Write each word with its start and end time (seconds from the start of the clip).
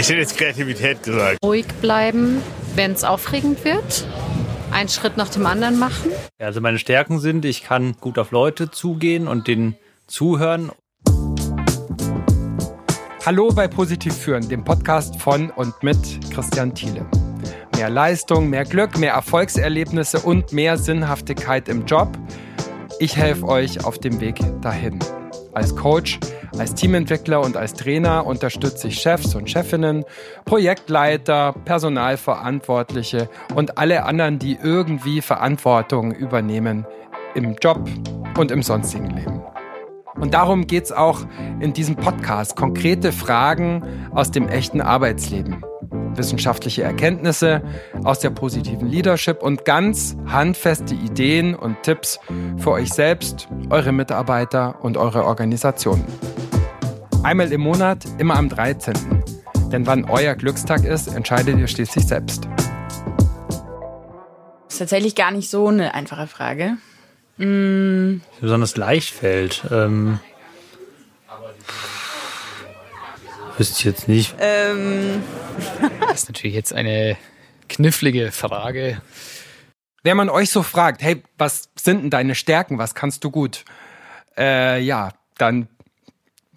Ich 0.00 0.08
hätte 0.08 0.20
jetzt 0.20 0.38
Kreativität 0.38 1.02
gesagt. 1.02 1.36
Ruhig 1.44 1.66
bleiben, 1.82 2.40
wenn 2.74 2.92
es 2.92 3.04
aufregend 3.04 3.66
wird. 3.66 4.06
Einen 4.70 4.88
Schritt 4.88 5.18
nach 5.18 5.28
dem 5.28 5.44
anderen 5.44 5.78
machen. 5.78 6.10
Also 6.38 6.62
meine 6.62 6.78
Stärken 6.78 7.18
sind, 7.18 7.44
ich 7.44 7.64
kann 7.64 7.94
gut 8.00 8.18
auf 8.18 8.30
Leute 8.30 8.70
zugehen 8.70 9.28
und 9.28 9.46
denen 9.46 9.76
zuhören. 10.06 10.72
Hallo 13.26 13.52
bei 13.54 13.68
Positiv 13.68 14.16
führen, 14.16 14.48
dem 14.48 14.64
Podcast 14.64 15.20
von 15.20 15.50
und 15.50 15.82
mit 15.82 15.98
Christian 16.32 16.74
Thiele. 16.74 17.06
Mehr 17.76 17.90
Leistung, 17.90 18.48
mehr 18.48 18.64
Glück, 18.64 18.96
mehr 18.96 19.12
Erfolgserlebnisse 19.12 20.20
und 20.20 20.54
mehr 20.54 20.78
Sinnhaftigkeit 20.78 21.68
im 21.68 21.84
Job. 21.84 22.08
Ich 23.00 23.18
helfe 23.18 23.46
euch 23.46 23.84
auf 23.84 23.98
dem 23.98 24.18
Weg 24.22 24.40
dahin. 24.62 24.98
Als 25.52 25.74
Coach, 25.74 26.20
als 26.56 26.74
Teamentwickler 26.74 27.40
und 27.40 27.56
als 27.56 27.74
Trainer 27.74 28.24
unterstütze 28.24 28.88
ich 28.88 29.00
Chefs 29.00 29.34
und 29.34 29.50
Chefinnen, 29.50 30.04
Projektleiter, 30.44 31.54
Personalverantwortliche 31.64 33.28
und 33.54 33.76
alle 33.76 34.04
anderen, 34.04 34.38
die 34.38 34.58
irgendwie 34.62 35.20
Verantwortung 35.20 36.12
übernehmen 36.12 36.86
im 37.34 37.56
Job 37.60 37.80
und 38.38 38.52
im 38.52 38.62
sonstigen 38.62 39.10
Leben. 39.10 39.42
Und 40.20 40.34
darum 40.34 40.66
geht 40.66 40.84
es 40.84 40.92
auch 40.92 41.22
in 41.60 41.72
diesem 41.72 41.96
Podcast. 41.96 42.54
Konkrete 42.54 43.10
Fragen 43.10 43.82
aus 44.12 44.30
dem 44.30 44.48
echten 44.48 44.80
Arbeitsleben. 44.80 45.64
Wissenschaftliche 46.16 46.82
Erkenntnisse 46.82 47.62
aus 48.04 48.20
der 48.20 48.30
positiven 48.30 48.88
Leadership 48.88 49.42
und 49.42 49.64
ganz 49.64 50.16
handfeste 50.26 50.94
Ideen 50.94 51.54
und 51.54 51.82
Tipps 51.82 52.18
für 52.58 52.72
euch 52.72 52.90
selbst, 52.90 53.48
eure 53.70 53.92
Mitarbeiter 53.92 54.82
und 54.82 54.96
eure 54.96 55.24
Organisation. 55.24 56.04
Einmal 57.22 57.52
im 57.52 57.60
Monat, 57.60 58.04
immer 58.18 58.36
am 58.36 58.48
13. 58.48 58.94
Denn 59.70 59.86
wann 59.86 60.04
euer 60.04 60.34
Glückstag 60.34 60.84
ist, 60.84 61.08
entscheidet 61.08 61.58
ihr 61.58 61.68
schließlich 61.68 62.06
selbst. 62.06 62.48
Das 64.66 64.74
ist 64.74 64.78
tatsächlich 64.78 65.14
gar 65.14 65.30
nicht 65.30 65.50
so 65.50 65.68
eine 65.68 65.94
einfache 65.94 66.26
Frage. 66.26 66.78
Mm. 67.36 68.22
Besonders 68.40 68.76
leicht 68.76 69.14
fällt. 69.14 69.64
Ähm, 69.70 70.18
wüsste 73.60 73.78
ich 73.78 73.84
jetzt 73.84 74.08
nicht. 74.08 74.34
Ähm. 74.40 75.22
das 76.00 76.22
ist 76.22 76.28
natürlich 76.28 76.56
jetzt 76.56 76.72
eine 76.72 77.16
knifflige 77.68 78.32
Frage. 78.32 79.00
Wenn 80.02 80.16
man 80.16 80.30
euch 80.30 80.50
so 80.50 80.62
fragt, 80.62 81.02
hey, 81.02 81.22
was 81.36 81.68
sind 81.78 82.02
denn 82.02 82.10
deine 82.10 82.34
Stärken, 82.34 82.78
was 82.78 82.94
kannst 82.94 83.22
du 83.22 83.30
gut? 83.30 83.64
Äh, 84.36 84.80
ja, 84.80 85.10
dann 85.36 85.68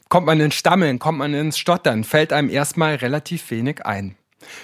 kommt 0.08 0.26
man 0.26 0.40
ins 0.40 0.56
Stammeln, 0.56 0.98
kommt 0.98 1.18
man 1.18 1.34
ins 1.34 1.58
Stottern, 1.58 2.06
fällt 2.06 2.32
einem 2.32 2.50
erstmal 2.50 2.96
relativ 2.96 3.52
wenig 3.52 3.86
ein. 3.86 4.16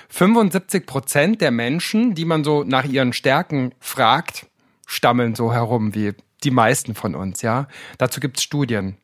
75 0.08 0.86
Prozent 0.86 1.42
der 1.42 1.52
Menschen, 1.52 2.16
die 2.16 2.26
man 2.26 2.44
so 2.46 2.64
nach 2.64 2.86
ihren 2.86 3.12
Stärken 3.12 3.74
fragt, 3.80 4.48
stammeln 4.86 5.36
so 5.36 5.52
herum 5.52 5.94
wie 5.94 6.14
die 6.44 6.52
meisten 6.52 6.96
von 6.96 7.16
uns, 7.16 7.42
ja. 7.42 7.68
Dazu 7.98 8.22
gibt's 8.22 8.44
Studien. 8.44 8.99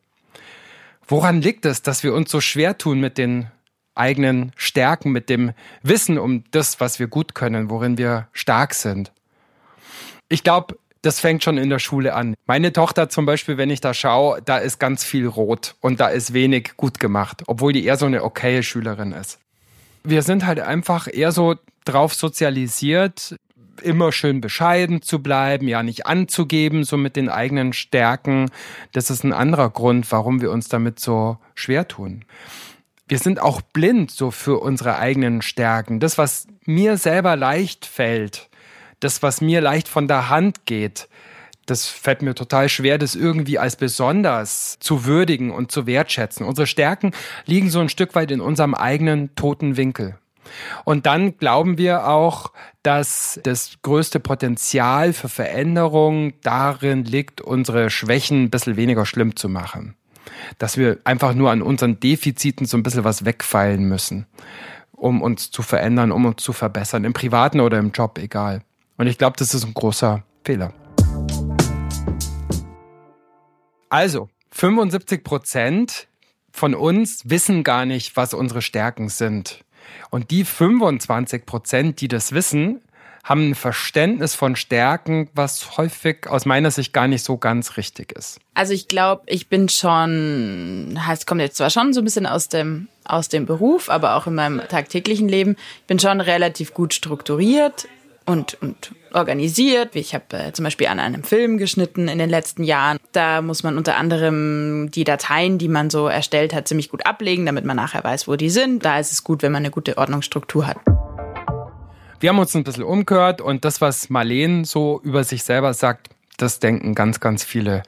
Woran 1.08 1.40
liegt 1.40 1.64
es, 1.64 1.82
dass 1.82 2.02
wir 2.02 2.14
uns 2.14 2.30
so 2.30 2.40
schwer 2.40 2.78
tun 2.78 3.00
mit 3.00 3.18
den 3.18 3.48
eigenen 3.94 4.52
Stärken, 4.56 5.12
mit 5.12 5.30
dem 5.30 5.52
Wissen 5.82 6.18
um 6.18 6.44
das, 6.50 6.80
was 6.80 6.98
wir 6.98 7.06
gut 7.06 7.34
können, 7.34 7.70
worin 7.70 7.96
wir 7.96 8.28
stark 8.32 8.74
sind? 8.74 9.12
Ich 10.28 10.42
glaube, 10.42 10.76
das 11.02 11.20
fängt 11.20 11.44
schon 11.44 11.56
in 11.56 11.70
der 11.70 11.78
Schule 11.78 12.14
an. 12.14 12.34
Meine 12.46 12.72
Tochter 12.72 13.08
zum 13.08 13.26
Beispiel, 13.26 13.56
wenn 13.56 13.70
ich 13.70 13.80
da 13.80 13.94
schaue, 13.94 14.42
da 14.42 14.58
ist 14.58 14.80
ganz 14.80 15.04
viel 15.04 15.26
rot 15.26 15.76
und 15.80 16.00
da 16.00 16.08
ist 16.08 16.32
wenig 16.32 16.76
gut 16.76 16.98
gemacht, 16.98 17.44
obwohl 17.46 17.72
die 17.72 17.84
eher 17.84 17.96
so 17.96 18.06
eine 18.06 18.24
okaye 18.24 18.64
Schülerin 18.64 19.12
ist. 19.12 19.38
Wir 20.02 20.22
sind 20.22 20.46
halt 20.46 20.60
einfach 20.60 21.06
eher 21.10 21.30
so 21.30 21.54
drauf 21.84 22.14
sozialisiert, 22.14 23.36
immer 23.80 24.12
schön 24.12 24.40
bescheiden 24.40 25.02
zu 25.02 25.22
bleiben, 25.22 25.68
ja 25.68 25.82
nicht 25.82 26.06
anzugeben, 26.06 26.84
so 26.84 26.96
mit 26.96 27.16
den 27.16 27.28
eigenen 27.28 27.72
Stärken. 27.72 28.50
Das 28.92 29.10
ist 29.10 29.24
ein 29.24 29.32
anderer 29.32 29.70
Grund, 29.70 30.10
warum 30.12 30.40
wir 30.40 30.50
uns 30.50 30.68
damit 30.68 31.00
so 31.00 31.38
schwer 31.54 31.88
tun. 31.88 32.24
Wir 33.08 33.18
sind 33.18 33.40
auch 33.40 33.60
blind 33.60 34.10
so 34.10 34.30
für 34.30 34.58
unsere 34.58 34.98
eigenen 34.98 35.40
Stärken. 35.42 36.00
Das, 36.00 36.18
was 36.18 36.48
mir 36.64 36.96
selber 36.96 37.36
leicht 37.36 37.86
fällt, 37.86 38.48
das, 39.00 39.22
was 39.22 39.40
mir 39.40 39.60
leicht 39.60 39.88
von 39.88 40.08
der 40.08 40.28
Hand 40.28 40.66
geht, 40.66 41.08
das 41.66 41.86
fällt 41.86 42.22
mir 42.22 42.34
total 42.34 42.68
schwer, 42.68 42.96
das 42.96 43.14
irgendwie 43.14 43.58
als 43.58 43.76
besonders 43.76 44.78
zu 44.78 45.04
würdigen 45.04 45.50
und 45.50 45.72
zu 45.72 45.86
wertschätzen. 45.86 46.46
Unsere 46.46 46.66
Stärken 46.66 47.12
liegen 47.44 47.70
so 47.70 47.80
ein 47.80 47.88
Stück 47.88 48.14
weit 48.14 48.30
in 48.30 48.40
unserem 48.40 48.74
eigenen 48.74 49.34
toten 49.34 49.76
Winkel. 49.76 50.16
Und 50.84 51.06
dann 51.06 51.36
glauben 51.38 51.78
wir 51.78 52.08
auch, 52.08 52.52
dass 52.82 53.40
das 53.42 53.78
größte 53.82 54.20
Potenzial 54.20 55.12
für 55.12 55.28
Veränderung 55.28 56.34
darin 56.42 57.04
liegt, 57.04 57.40
unsere 57.40 57.90
Schwächen 57.90 58.44
ein 58.44 58.50
bisschen 58.50 58.76
weniger 58.76 59.06
schlimm 59.06 59.36
zu 59.36 59.48
machen. 59.48 59.96
Dass 60.58 60.76
wir 60.76 60.98
einfach 61.04 61.34
nur 61.34 61.50
an 61.50 61.62
unseren 61.62 62.00
Defiziten 62.00 62.66
so 62.66 62.76
ein 62.76 62.82
bisschen 62.82 63.04
was 63.04 63.24
wegfeilen 63.24 63.88
müssen, 63.88 64.26
um 64.92 65.22
uns 65.22 65.50
zu 65.50 65.62
verändern, 65.62 66.12
um 66.12 66.24
uns 66.26 66.42
zu 66.42 66.52
verbessern, 66.52 67.04
im 67.04 67.12
privaten 67.12 67.60
oder 67.60 67.78
im 67.78 67.90
Job, 67.90 68.18
egal. 68.18 68.62
Und 68.96 69.06
ich 69.06 69.18
glaube, 69.18 69.36
das 69.38 69.54
ist 69.54 69.64
ein 69.64 69.74
großer 69.74 70.22
Fehler. 70.44 70.72
Also, 73.88 74.28
75 74.50 75.22
Prozent 75.22 76.08
von 76.50 76.74
uns 76.74 77.28
wissen 77.28 77.62
gar 77.64 77.84
nicht, 77.84 78.16
was 78.16 78.32
unsere 78.32 78.62
Stärken 78.62 79.08
sind. 79.08 79.64
Und 80.10 80.30
die 80.30 80.44
25 80.44 81.46
Prozent, 81.46 82.00
die 82.00 82.08
das 82.08 82.32
wissen, 82.32 82.80
haben 83.26 83.50
ein 83.50 83.54
Verständnis 83.56 84.36
von 84.36 84.54
Stärken, 84.54 85.28
was 85.34 85.76
häufig 85.76 86.28
aus 86.28 86.46
meiner 86.46 86.70
Sicht 86.70 86.92
gar 86.92 87.08
nicht 87.08 87.24
so 87.24 87.36
ganz 87.36 87.76
richtig 87.76 88.12
ist. 88.12 88.38
Also 88.54 88.72
ich 88.72 88.86
glaube, 88.86 89.22
ich 89.26 89.48
bin 89.48 89.68
schon, 89.68 90.96
heißt, 91.04 91.26
kommt 91.26 91.40
jetzt 91.40 91.56
zwar 91.56 91.70
schon 91.70 91.92
so 91.92 92.00
ein 92.02 92.04
bisschen 92.04 92.26
aus 92.26 92.48
dem, 92.48 92.86
aus 93.04 93.28
dem 93.28 93.44
Beruf, 93.44 93.90
aber 93.90 94.14
auch 94.14 94.28
in 94.28 94.36
meinem 94.36 94.60
tagtäglichen 94.68 95.28
Leben, 95.28 95.56
ich 95.80 95.86
bin 95.88 95.98
schon 95.98 96.20
relativ 96.20 96.72
gut 96.72 96.94
strukturiert 96.94 97.88
und, 98.26 98.60
und 98.60 98.92
organisiert. 99.14 99.96
Ich 99.96 100.14
habe 100.14 100.24
äh, 100.32 100.52
zum 100.52 100.64
Beispiel 100.64 100.88
an 100.88 101.00
einem 101.00 101.22
Film 101.22 101.58
geschnitten 101.58 102.08
in 102.08 102.18
den 102.18 102.28
letzten 102.28 102.64
Jahren. 102.64 102.98
Da 103.12 103.40
muss 103.40 103.62
man 103.62 103.78
unter 103.78 103.96
anderem 103.96 104.90
die 104.90 105.04
Dateien, 105.04 105.58
die 105.58 105.68
man 105.68 105.88
so 105.88 106.08
erstellt 106.08 106.52
hat, 106.52 106.68
ziemlich 106.68 106.90
gut 106.90 107.06
ablegen, 107.06 107.46
damit 107.46 107.64
man 107.64 107.76
nachher 107.76 108.04
weiß, 108.04 108.28
wo 108.28 108.36
die 108.36 108.50
sind. 108.50 108.84
Da 108.84 108.98
ist 108.98 109.12
es 109.12 109.24
gut, 109.24 109.42
wenn 109.42 109.52
man 109.52 109.62
eine 109.62 109.70
gute 109.70 109.96
Ordnungsstruktur 109.96 110.66
hat. 110.66 110.78
Wir 112.20 112.30
haben 112.30 112.38
uns 112.38 112.54
ein 112.54 112.64
bisschen 112.64 112.84
umgehört 112.84 113.40
und 113.40 113.64
das, 113.64 113.80
was 113.80 114.10
Marleen 114.10 114.64
so 114.64 115.00
über 115.02 115.22
sich 115.22 115.44
selber 115.44 115.74
sagt, 115.74 116.08
das 116.36 116.60
denken 116.60 116.94
ganz, 116.94 117.20
ganz 117.20 117.44
viele 117.44 117.82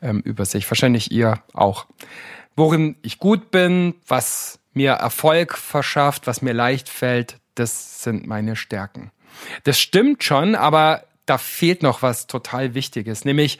ähm, 0.00 0.20
über 0.24 0.44
sich. 0.44 0.68
Wahrscheinlich 0.70 1.12
ihr 1.12 1.40
auch. 1.52 1.86
Worin 2.56 2.96
ich 3.02 3.18
gut 3.18 3.50
bin, 3.50 3.94
was 4.06 4.58
mir 4.72 4.92
Erfolg 4.92 5.56
verschafft, 5.56 6.26
was 6.26 6.42
mir 6.42 6.52
leicht 6.52 6.88
fällt, 6.88 7.38
das 7.54 8.02
sind 8.02 8.26
meine 8.26 8.56
Stärken. 8.56 9.10
Das 9.64 9.80
stimmt 9.80 10.24
schon, 10.24 10.54
aber 10.54 11.04
da 11.26 11.38
fehlt 11.38 11.82
noch 11.82 12.02
was 12.02 12.26
total 12.26 12.74
Wichtiges, 12.74 13.24
nämlich 13.24 13.58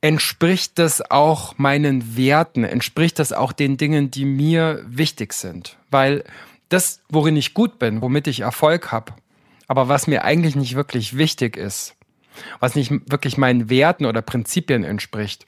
entspricht 0.00 0.78
das 0.78 1.10
auch 1.10 1.56
meinen 1.58 2.16
Werten, 2.16 2.64
entspricht 2.64 3.18
das 3.18 3.32
auch 3.32 3.52
den 3.52 3.76
Dingen, 3.76 4.10
die 4.10 4.24
mir 4.24 4.82
wichtig 4.86 5.32
sind, 5.32 5.76
weil 5.90 6.24
das, 6.68 7.00
worin 7.08 7.36
ich 7.36 7.54
gut 7.54 7.78
bin, 7.78 8.02
womit 8.02 8.26
ich 8.26 8.40
Erfolg 8.40 8.90
habe, 8.90 9.14
aber 9.68 9.88
was 9.88 10.06
mir 10.06 10.24
eigentlich 10.24 10.56
nicht 10.56 10.74
wirklich 10.74 11.16
wichtig 11.16 11.56
ist, 11.56 11.94
was 12.60 12.74
nicht 12.74 12.90
wirklich 13.10 13.36
meinen 13.38 13.70
Werten 13.70 14.06
oder 14.06 14.22
Prinzipien 14.22 14.82
entspricht, 14.82 15.46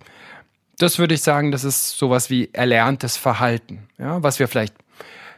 das 0.79 0.99
würde 0.99 1.15
ich 1.15 1.23
sagen, 1.23 1.51
das 1.51 1.65
ist 1.65 1.99
sowas 1.99 2.31
wie 2.31 2.51
erlerntes 2.53 3.17
Verhalten, 3.17 3.89
ja, 3.99 4.23
was 4.23 4.39
wir 4.39 4.49
vielleicht 4.49 4.75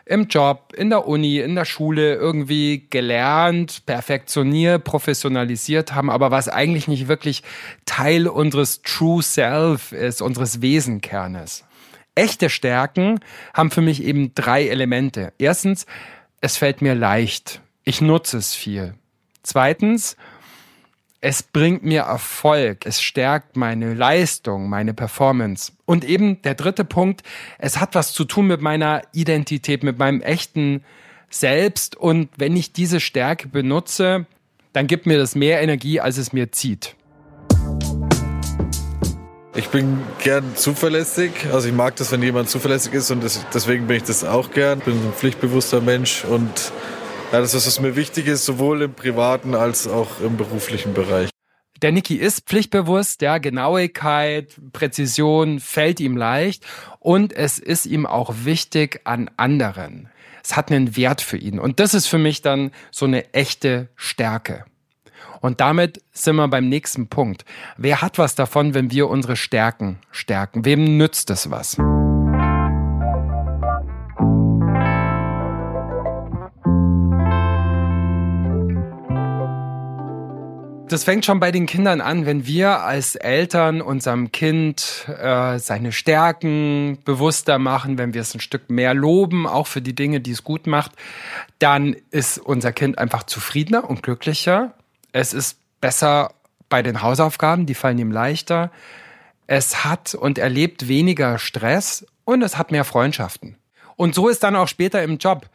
im 0.06 0.28
Job, 0.28 0.72
in 0.76 0.88
der 0.88 1.06
Uni, 1.08 1.40
in 1.40 1.56
der 1.56 1.64
Schule 1.64 2.14
irgendwie 2.14 2.86
gelernt, 2.88 3.84
perfektioniert, 3.86 4.84
professionalisiert 4.84 5.94
haben, 5.94 6.10
aber 6.10 6.30
was 6.30 6.48
eigentlich 6.48 6.86
nicht 6.86 7.08
wirklich 7.08 7.42
Teil 7.86 8.28
unseres 8.28 8.82
True 8.82 9.20
Self 9.22 9.90
ist, 9.90 10.22
unseres 10.22 10.62
Wesenkernes. 10.62 11.64
Echte 12.14 12.48
Stärken 12.48 13.18
haben 13.52 13.72
für 13.72 13.82
mich 13.82 14.02
eben 14.02 14.32
drei 14.34 14.68
Elemente. 14.68 15.32
Erstens, 15.38 15.86
es 16.40 16.56
fällt 16.56 16.82
mir 16.82 16.94
leicht. 16.94 17.60
Ich 17.84 18.00
nutze 18.00 18.38
es 18.38 18.54
viel. 18.54 18.94
Zweitens, 19.42 20.16
es 21.28 21.42
bringt 21.42 21.82
mir 21.82 22.02
Erfolg, 22.02 22.86
es 22.86 23.02
stärkt 23.02 23.56
meine 23.56 23.94
Leistung, 23.94 24.68
meine 24.68 24.94
Performance. 24.94 25.72
Und 25.84 26.04
eben 26.04 26.40
der 26.42 26.54
dritte 26.54 26.84
Punkt, 26.84 27.24
es 27.58 27.80
hat 27.80 27.96
was 27.96 28.12
zu 28.12 28.24
tun 28.24 28.46
mit 28.46 28.60
meiner 28.60 29.02
Identität, 29.12 29.82
mit 29.82 29.98
meinem 29.98 30.20
echten 30.20 30.84
Selbst. 31.28 31.96
Und 31.96 32.28
wenn 32.36 32.54
ich 32.54 32.72
diese 32.72 33.00
Stärke 33.00 33.48
benutze, 33.48 34.26
dann 34.72 34.86
gibt 34.86 35.06
mir 35.06 35.18
das 35.18 35.34
mehr 35.34 35.60
Energie, 35.60 35.98
als 35.98 36.16
es 36.16 36.32
mir 36.32 36.52
zieht. 36.52 36.94
Ich 39.56 39.68
bin 39.70 39.98
gern 40.22 40.54
zuverlässig. 40.54 41.32
Also 41.52 41.66
ich 41.66 41.74
mag 41.74 41.96
das, 41.96 42.12
wenn 42.12 42.22
jemand 42.22 42.50
zuverlässig 42.50 42.92
ist 42.92 43.10
und 43.10 43.24
deswegen 43.52 43.88
bin 43.88 43.96
ich 43.96 44.04
das 44.04 44.22
auch 44.22 44.52
gern. 44.52 44.78
Ich 44.78 44.84
bin 44.84 44.94
ein 44.94 45.12
pflichtbewusster 45.12 45.80
Mensch 45.80 46.24
und 46.24 46.70
ja, 47.32 47.40
das 47.40 47.54
ist, 47.54 47.66
was 47.66 47.80
mir 47.80 47.96
wichtig 47.96 48.26
ist, 48.26 48.44
sowohl 48.44 48.82
im 48.82 48.94
privaten 48.94 49.54
als 49.54 49.88
auch 49.88 50.20
im 50.20 50.36
beruflichen 50.36 50.94
Bereich. 50.94 51.30
Der 51.82 51.92
Niki 51.92 52.14
ist 52.16 52.46
pflichtbewusst, 52.46 53.20
ja, 53.20 53.38
Genauigkeit, 53.38 54.54
Präzision 54.72 55.60
fällt 55.60 56.00
ihm 56.00 56.16
leicht 56.16 56.64
und 57.00 57.34
es 57.34 57.58
ist 57.58 57.84
ihm 57.84 58.06
auch 58.06 58.32
wichtig 58.44 59.00
an 59.04 59.30
anderen. 59.36 60.08
Es 60.42 60.56
hat 60.56 60.70
einen 60.70 60.96
Wert 60.96 61.20
für 61.20 61.36
ihn 61.36 61.58
und 61.58 61.80
das 61.80 61.92
ist 61.92 62.06
für 62.06 62.18
mich 62.18 62.40
dann 62.40 62.70
so 62.90 63.04
eine 63.04 63.34
echte 63.34 63.88
Stärke. 63.94 64.64
Und 65.40 65.60
damit 65.60 66.02
sind 66.12 66.36
wir 66.36 66.48
beim 66.48 66.68
nächsten 66.68 67.08
Punkt. 67.08 67.44
Wer 67.76 68.00
hat 68.00 68.18
was 68.18 68.34
davon, 68.34 68.72
wenn 68.72 68.90
wir 68.90 69.08
unsere 69.08 69.36
Stärken 69.36 69.98
stärken? 70.10 70.64
Wem 70.64 70.96
nützt 70.96 71.28
es 71.30 71.50
was? 71.50 71.76
Das 80.88 81.02
fängt 81.04 81.24
schon 81.24 81.40
bei 81.40 81.50
den 81.50 81.66
Kindern 81.66 82.00
an, 82.00 82.26
wenn 82.26 82.46
wir 82.46 82.82
als 82.84 83.16
Eltern 83.16 83.82
unserem 83.82 84.30
Kind 84.30 85.06
äh, 85.08 85.58
seine 85.58 85.90
Stärken 85.90 86.98
bewusster 87.04 87.58
machen, 87.58 87.98
wenn 87.98 88.14
wir 88.14 88.20
es 88.20 88.34
ein 88.34 88.40
Stück 88.40 88.70
mehr 88.70 88.94
loben, 88.94 89.46
auch 89.46 89.66
für 89.66 89.82
die 89.82 89.94
Dinge, 89.94 90.20
die 90.20 90.30
es 90.30 90.44
gut 90.44 90.66
macht, 90.66 90.92
dann 91.58 91.96
ist 92.10 92.38
unser 92.38 92.72
Kind 92.72 92.98
einfach 92.98 93.24
zufriedener 93.24 93.88
und 93.88 94.02
glücklicher 94.02 94.74
es 95.16 95.32
ist 95.32 95.58
besser 95.80 96.34
bei 96.68 96.82
den 96.82 97.00
Hausaufgaben, 97.00 97.64
die 97.64 97.74
fallen 97.74 97.98
ihm 97.98 98.12
leichter. 98.12 98.70
Es 99.46 99.82
hat 99.82 100.14
und 100.14 100.36
erlebt 100.36 100.88
weniger 100.88 101.38
Stress 101.38 102.04
und 102.24 102.42
es 102.42 102.58
hat 102.58 102.70
mehr 102.70 102.84
Freundschaften. 102.84 103.56
Und 103.96 104.14
so 104.14 104.28
ist 104.28 104.42
dann 104.42 104.56
auch 104.56 104.68
später 104.68 105.02
im 105.02 105.16
Job. 105.16 105.48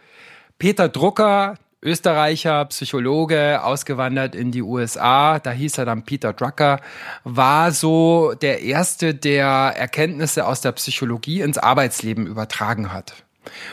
Peter 0.58 0.90
Drucker, 0.90 1.60
Österreicher, 1.84 2.66
Psychologe, 2.66 3.64
ausgewandert 3.64 4.36
in 4.36 4.52
die 4.52 4.62
USA, 4.62 5.40
da 5.40 5.52
hieß 5.52 5.80
er 5.80 5.86
dann 5.86 6.04
Peter 6.04 6.32
Drucker, 6.32 6.80
war 7.24 7.72
so 7.72 8.34
der 8.40 8.62
Erste, 8.62 9.16
der 9.16 9.46
Erkenntnisse 9.46 10.46
aus 10.46 10.62
der 10.62 10.74
Psychologie 10.74 11.42
ins 11.42 11.58
Arbeitsleben 11.58 12.28
übertragen 12.28 12.94
hat. 12.94 13.24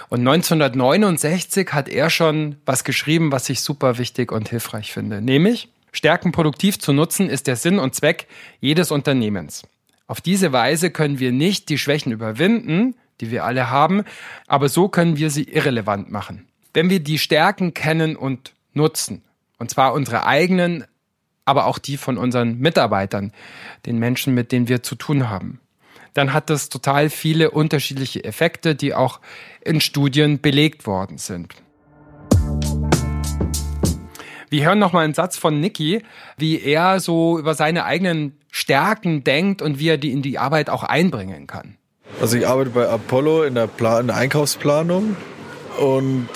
Und 0.08 0.20
1969 0.20 1.72
hat 1.72 1.88
er 1.90 2.08
schon 2.08 2.56
was 2.64 2.84
geschrieben, 2.84 3.30
was 3.30 3.50
ich 3.50 3.60
super 3.60 3.98
wichtig 3.98 4.32
und 4.32 4.48
hilfreich 4.48 4.92
finde, 4.92 5.20
nämlich 5.20 5.68
Stärken 5.92 6.32
produktiv 6.32 6.78
zu 6.78 6.92
nutzen 6.92 7.28
ist 7.28 7.46
der 7.46 7.56
Sinn 7.56 7.78
und 7.78 7.94
Zweck 7.94 8.26
jedes 8.60 8.90
Unternehmens. 8.90 9.64
Auf 10.06 10.20
diese 10.20 10.52
Weise 10.52 10.90
können 10.90 11.18
wir 11.18 11.32
nicht 11.32 11.68
die 11.68 11.78
Schwächen 11.78 12.12
überwinden, 12.12 12.94
die 13.20 13.30
wir 13.30 13.44
alle 13.44 13.68
haben, 13.68 14.04
aber 14.46 14.68
so 14.68 14.88
können 14.88 15.18
wir 15.18 15.30
sie 15.30 15.44
irrelevant 15.44 16.10
machen. 16.10 16.47
Wenn 16.74 16.90
wir 16.90 17.00
die 17.00 17.18
Stärken 17.18 17.72
kennen 17.72 18.14
und 18.16 18.52
nutzen, 18.74 19.22
und 19.58 19.70
zwar 19.70 19.94
unsere 19.94 20.26
eigenen, 20.26 20.84
aber 21.44 21.66
auch 21.66 21.78
die 21.78 21.96
von 21.96 22.18
unseren 22.18 22.58
Mitarbeitern, 22.58 23.32
den 23.86 23.98
Menschen, 23.98 24.34
mit 24.34 24.52
denen 24.52 24.68
wir 24.68 24.82
zu 24.82 24.94
tun 24.94 25.30
haben, 25.30 25.60
dann 26.12 26.32
hat 26.32 26.50
das 26.50 26.68
total 26.68 27.10
viele 27.10 27.50
unterschiedliche 27.50 28.22
Effekte, 28.22 28.74
die 28.74 28.92
auch 28.94 29.20
in 29.62 29.80
Studien 29.80 30.40
belegt 30.40 30.86
worden 30.86 31.16
sind. 31.16 31.54
Wir 34.50 34.64
hören 34.64 34.78
noch 34.78 34.92
mal 34.92 35.04
einen 35.04 35.14
Satz 35.14 35.36
von 35.36 35.60
Nicky, 35.60 36.02
wie 36.36 36.60
er 36.60 37.00
so 37.00 37.38
über 37.38 37.54
seine 37.54 37.84
eigenen 37.84 38.38
Stärken 38.50 39.24
denkt 39.24 39.62
und 39.62 39.78
wie 39.78 39.88
er 39.88 39.98
die 39.98 40.12
in 40.12 40.22
die 40.22 40.38
Arbeit 40.38 40.70
auch 40.70 40.82
einbringen 40.82 41.46
kann. 41.46 41.76
Also 42.20 42.36
ich 42.36 42.46
arbeite 42.46 42.70
bei 42.70 42.88
Apollo 42.88 43.44
in 43.44 43.54
der, 43.54 43.66
Plan 43.66 44.02
in 44.02 44.06
der 44.08 44.16
Einkaufsplanung 44.16 45.16
und 45.78 46.28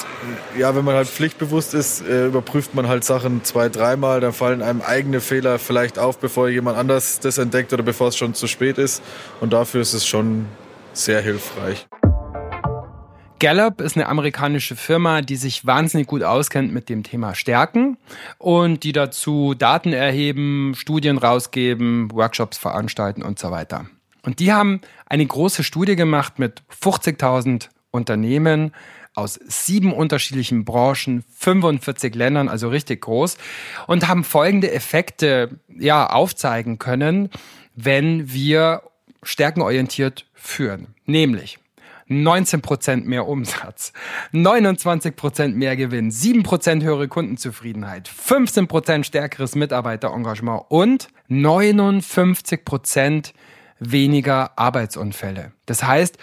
ja, 0.56 0.74
wenn 0.76 0.84
man 0.84 0.94
halt 0.94 1.08
pflichtbewusst 1.08 1.74
ist, 1.74 2.06
äh, 2.06 2.26
überprüft 2.26 2.74
man 2.74 2.88
halt 2.88 3.04
Sachen 3.04 3.44
zwei, 3.44 3.68
dreimal, 3.68 4.20
dann 4.20 4.32
fallen 4.32 4.62
einem 4.62 4.80
eigene 4.82 5.20
Fehler 5.20 5.58
vielleicht 5.58 5.98
auf, 5.98 6.18
bevor 6.18 6.48
jemand 6.48 6.78
anders 6.78 7.20
das 7.20 7.38
entdeckt 7.38 7.72
oder 7.72 7.82
bevor 7.82 8.08
es 8.08 8.16
schon 8.16 8.34
zu 8.34 8.46
spät 8.46 8.78
ist 8.78 9.02
und 9.40 9.52
dafür 9.52 9.80
ist 9.80 9.94
es 9.94 10.06
schon 10.06 10.46
sehr 10.92 11.20
hilfreich. 11.20 11.86
Gallup 13.40 13.80
ist 13.80 13.96
eine 13.96 14.06
amerikanische 14.06 14.76
Firma, 14.76 15.20
die 15.20 15.34
sich 15.34 15.66
wahnsinnig 15.66 16.06
gut 16.06 16.22
auskennt 16.22 16.72
mit 16.72 16.88
dem 16.88 17.02
Thema 17.02 17.34
Stärken 17.34 17.96
und 18.38 18.84
die 18.84 18.92
dazu 18.92 19.54
Daten 19.54 19.92
erheben, 19.92 20.74
Studien 20.76 21.18
rausgeben, 21.18 22.12
Workshops 22.12 22.56
veranstalten 22.56 23.24
und 23.24 23.40
so 23.40 23.50
weiter. 23.50 23.86
Und 24.22 24.38
die 24.38 24.52
haben 24.52 24.80
eine 25.06 25.26
große 25.26 25.64
Studie 25.64 25.96
gemacht 25.96 26.38
mit 26.38 26.62
50.000 26.80 27.68
Unternehmen 27.90 28.72
aus 29.14 29.38
sieben 29.46 29.92
unterschiedlichen 29.92 30.64
Branchen, 30.64 31.24
45 31.36 32.14
Ländern, 32.14 32.48
also 32.48 32.68
richtig 32.68 33.02
groß, 33.02 33.36
und 33.86 34.08
haben 34.08 34.24
folgende 34.24 34.72
Effekte 34.72 35.58
ja 35.68 36.08
aufzeigen 36.08 36.78
können, 36.78 37.28
wenn 37.74 38.32
wir 38.32 38.82
stärkenorientiert 39.22 40.26
führen. 40.34 40.94
Nämlich 41.06 41.58
19% 42.08 43.04
mehr 43.04 43.26
Umsatz, 43.26 43.92
29% 44.32 45.54
mehr 45.54 45.76
Gewinn, 45.76 46.10
7% 46.10 46.82
höhere 46.82 47.08
Kundenzufriedenheit, 47.08 48.08
15% 48.08 49.04
stärkeres 49.04 49.54
Mitarbeiterengagement 49.54 50.64
und 50.68 51.08
59% 51.30 53.32
weniger 53.90 54.58
Arbeitsunfälle. 54.58 55.52
Das 55.66 55.82
heißt, 55.82 56.18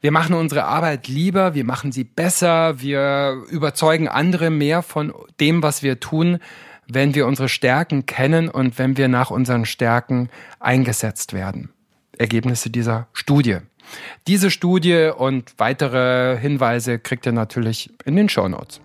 wir 0.00 0.10
machen 0.10 0.34
unsere 0.34 0.64
Arbeit 0.64 1.08
lieber, 1.08 1.54
wir 1.54 1.64
machen 1.64 1.92
sie 1.92 2.04
besser, 2.04 2.80
wir 2.80 3.42
überzeugen 3.50 4.08
andere 4.08 4.50
mehr 4.50 4.82
von 4.82 5.12
dem, 5.40 5.62
was 5.62 5.82
wir 5.82 6.00
tun, 6.00 6.38
wenn 6.86 7.14
wir 7.14 7.26
unsere 7.26 7.48
Stärken 7.48 8.06
kennen 8.06 8.48
und 8.48 8.78
wenn 8.78 8.96
wir 8.96 9.08
nach 9.08 9.30
unseren 9.30 9.64
Stärken 9.64 10.28
eingesetzt 10.60 11.32
werden. 11.32 11.70
Ergebnisse 12.18 12.70
dieser 12.70 13.08
Studie. 13.12 13.58
Diese 14.26 14.50
Studie 14.50 15.10
und 15.16 15.54
weitere 15.58 16.38
Hinweise 16.38 16.98
kriegt 16.98 17.26
ihr 17.26 17.32
natürlich 17.32 17.90
in 18.04 18.16
den 18.16 18.28
Show 18.28 18.48
Notes. 18.48 18.80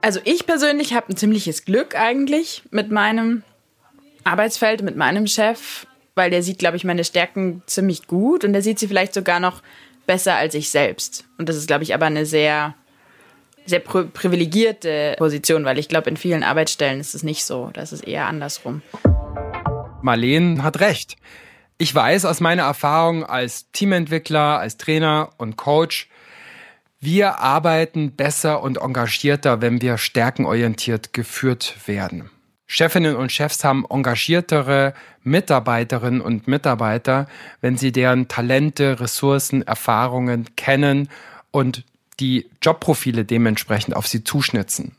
Also 0.00 0.20
ich 0.24 0.46
persönlich 0.46 0.94
habe 0.94 1.12
ein 1.12 1.16
ziemliches 1.16 1.64
Glück 1.64 1.94
eigentlich 1.96 2.62
mit 2.70 2.90
meinem 2.90 3.42
Arbeitsfeld, 4.28 4.82
mit 4.82 4.96
meinem 4.96 5.26
Chef, 5.26 5.86
weil 6.14 6.30
der 6.30 6.42
sieht, 6.42 6.58
glaube 6.58 6.76
ich, 6.76 6.84
meine 6.84 7.04
Stärken 7.04 7.62
ziemlich 7.66 8.06
gut 8.06 8.44
und 8.44 8.52
der 8.52 8.62
sieht 8.62 8.78
sie 8.78 8.88
vielleicht 8.88 9.14
sogar 9.14 9.40
noch 9.40 9.62
besser 10.06 10.34
als 10.34 10.54
ich 10.54 10.70
selbst. 10.70 11.24
Und 11.38 11.48
das 11.48 11.56
ist, 11.56 11.66
glaube 11.66 11.84
ich, 11.84 11.94
aber 11.94 12.06
eine 12.06 12.26
sehr, 12.26 12.74
sehr 13.66 13.80
privilegierte 13.80 15.14
Position, 15.18 15.64
weil 15.64 15.78
ich 15.78 15.88
glaube, 15.88 16.10
in 16.10 16.16
vielen 16.16 16.42
Arbeitsstellen 16.42 17.00
ist 17.00 17.14
es 17.14 17.22
nicht 17.22 17.44
so. 17.44 17.70
Das 17.74 17.92
ist 17.92 18.06
eher 18.06 18.26
andersrum. 18.26 18.82
Marleen 20.02 20.62
hat 20.62 20.80
recht. 20.80 21.16
Ich 21.76 21.94
weiß 21.94 22.24
aus 22.24 22.40
meiner 22.40 22.64
Erfahrung 22.64 23.24
als 23.24 23.70
Teamentwickler, 23.72 24.58
als 24.58 24.76
Trainer 24.78 25.30
und 25.38 25.56
Coach, 25.56 26.08
wir 27.00 27.38
arbeiten 27.38 28.16
besser 28.16 28.60
und 28.60 28.78
engagierter, 28.78 29.60
wenn 29.60 29.80
wir 29.80 29.98
stärkenorientiert 29.98 31.12
geführt 31.12 31.76
werden. 31.86 32.30
Chefinnen 32.68 33.16
und 33.16 33.32
Chefs 33.32 33.64
haben 33.64 33.86
engagiertere 33.88 34.92
Mitarbeiterinnen 35.24 36.20
und 36.20 36.46
Mitarbeiter, 36.46 37.26
wenn 37.62 37.78
sie 37.78 37.92
deren 37.92 38.28
Talente, 38.28 39.00
Ressourcen, 39.00 39.62
Erfahrungen 39.62 40.54
kennen 40.54 41.08
und 41.50 41.84
die 42.20 42.46
Jobprofile 42.62 43.24
dementsprechend 43.24 43.96
auf 43.96 44.06
sie 44.06 44.22
zuschnitzen. 44.22 44.92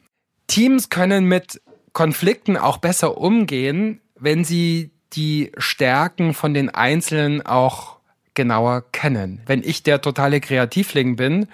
Teams 0.48 0.90
können 0.90 1.26
mit 1.26 1.62
Konflikten 1.94 2.58
auch 2.58 2.78
besser 2.78 3.18
umgehen, 3.18 4.02
wenn 4.16 4.44
sie 4.44 4.90
die 5.14 5.52
Stärken 5.58 6.34
von 6.34 6.54
den 6.54 6.70
Einzelnen 6.70 7.46
auch 7.46 7.98
genauer 8.34 8.84
kennen. 8.92 9.42
Wenn 9.46 9.64
ich 9.64 9.84
der 9.84 10.02
totale 10.02 10.40
Kreativling 10.40 11.16
bin 11.16 11.48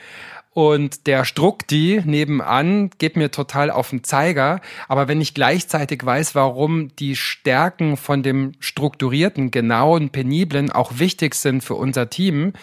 und 0.56 1.06
der 1.06 1.26
Strukti 1.26 2.02
nebenan 2.06 2.90
geht 2.98 3.18
mir 3.18 3.30
total 3.30 3.70
auf 3.70 3.90
den 3.90 4.06
Zeiger, 4.06 4.62
aber 4.88 5.10
wenn 5.10 5.20
ich 5.20 5.34
gleichzeitig 5.34 6.06
weiß, 6.06 6.34
warum 6.34 6.96
die 6.96 7.18
Stärken 7.18 7.98
von 7.98 8.24
dem 8.24 8.54
strukturierten, 8.62 9.52
genauen, 9.52 10.12
peniblen 10.12 10.72
auch 10.72 10.98
wichtig 10.98 11.36
sind 11.36 11.62
für 11.62 11.76
unser 11.76 12.10
Team, 12.10 12.54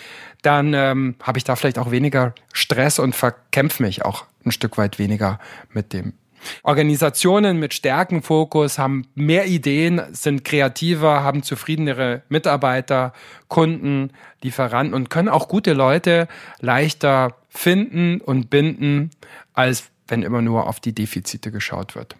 dann 0.40 0.72
ähm, 0.72 1.16
habe 1.22 1.36
ich 1.36 1.44
da 1.44 1.54
vielleicht 1.54 1.78
auch 1.78 1.90
weniger 1.90 2.34
Stress 2.54 2.98
und 2.98 3.14
verkämpfe 3.14 3.82
mich 3.82 4.06
auch 4.06 4.24
ein 4.42 4.52
Stück 4.52 4.78
weit 4.78 4.98
weniger 4.98 5.38
mit 5.74 5.92
dem. 5.92 6.14
Organisationen 6.62 7.58
mit 7.58 7.74
Stärkenfokus 7.74 8.78
haben 8.78 9.06
mehr 9.14 9.46
Ideen, 9.46 10.00
sind 10.12 10.44
kreativer, 10.46 11.22
haben 11.22 11.42
zufriedenere 11.42 12.22
Mitarbeiter, 12.30 13.12
Kunden, 13.48 14.12
Lieferanten 14.40 14.94
und 14.94 15.10
können 15.10 15.28
auch 15.28 15.46
gute 15.46 15.74
Leute 15.74 16.26
leichter 16.58 17.36
finden 17.54 18.20
und 18.20 18.50
binden, 18.50 19.10
als 19.52 19.90
wenn 20.08 20.22
immer 20.22 20.42
nur 20.42 20.66
auf 20.66 20.80
die 20.80 20.94
Defizite 20.94 21.50
geschaut 21.52 21.94
wird. 21.94 22.16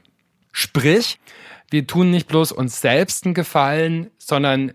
Sprich, 0.52 1.18
wir 1.70 1.86
tun 1.86 2.10
nicht 2.10 2.28
bloß 2.28 2.52
uns 2.52 2.80
selbst 2.80 3.24
einen 3.24 3.34
Gefallen, 3.34 4.10
sondern 4.18 4.72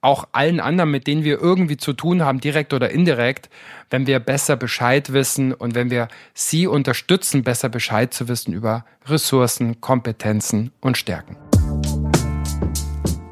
auch 0.00 0.28
allen 0.32 0.60
anderen, 0.60 0.90
mit 0.90 1.06
denen 1.06 1.24
wir 1.24 1.40
irgendwie 1.40 1.76
zu 1.76 1.92
tun 1.92 2.22
haben, 2.22 2.40
direkt 2.40 2.72
oder 2.72 2.90
indirekt, 2.90 3.50
wenn 3.90 4.06
wir 4.06 4.20
besser 4.20 4.56
Bescheid 4.56 5.12
wissen 5.12 5.52
und 5.52 5.74
wenn 5.74 5.90
wir 5.90 6.08
sie 6.34 6.66
unterstützen, 6.66 7.42
besser 7.42 7.68
Bescheid 7.68 8.14
zu 8.14 8.28
wissen 8.28 8.52
über 8.52 8.86
Ressourcen, 9.06 9.80
Kompetenzen 9.80 10.70
und 10.80 10.96
Stärken. 10.96 11.36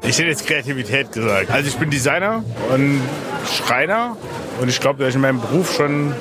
Ich 0.03 0.19
hätte 0.19 0.29
jetzt 0.29 0.45
Kreativität 0.45 1.11
gesagt. 1.11 1.49
Also 1.49 1.69
ich 1.69 1.75
bin 1.77 1.89
Designer 1.89 2.43
und 2.71 3.01
Schreiner 3.45 4.15
und 4.61 4.69
ich 4.69 4.79
glaube, 4.79 4.99
dass 4.99 5.09
ich 5.09 5.15
in 5.15 5.21
meinem 5.21 5.41
Beruf 5.41 5.75
schon 5.75 6.13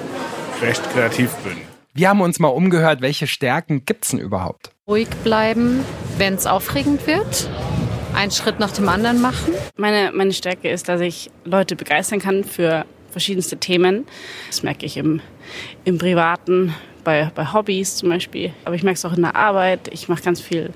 recht 0.62 0.82
kreativ 0.90 1.30
bin. 1.36 1.56
Wir 1.92 2.08
haben 2.08 2.20
uns 2.20 2.38
mal 2.38 2.48
umgehört, 2.48 3.00
welche 3.00 3.26
Stärken 3.26 3.84
gibt's 3.84 4.10
denn 4.10 4.20
überhaupt? 4.20 4.70
Ruhig 4.88 5.08
bleiben, 5.24 5.84
wenn 6.18 6.34
es 6.34 6.46
aufregend 6.46 7.06
wird. 7.06 7.48
Einen 8.14 8.30
Schritt 8.30 8.58
nach 8.58 8.70
dem 8.70 8.88
anderen 8.88 9.20
machen. 9.20 9.54
Meine, 9.76 10.12
meine 10.12 10.32
Stärke 10.32 10.70
ist, 10.70 10.88
dass 10.88 11.00
ich 11.00 11.30
Leute 11.44 11.76
begeistern 11.76 12.20
kann 12.20 12.44
für 12.44 12.86
verschiedenste 13.10 13.58
Themen. 13.58 14.06
Das 14.48 14.62
merke 14.62 14.86
ich 14.86 14.96
im, 14.96 15.20
im 15.84 15.98
Privaten, 15.98 16.74
bei, 17.04 17.30
bei 17.34 17.52
Hobbys 17.52 17.96
zum 17.96 18.08
Beispiel. 18.08 18.52
Aber 18.64 18.74
ich 18.74 18.82
merke 18.82 18.96
es 18.96 19.04
auch 19.04 19.14
in 19.14 19.22
der 19.22 19.36
Arbeit. 19.36 19.88
Ich 19.92 20.08
mache 20.08 20.22
ganz 20.22 20.40
viel 20.40 20.70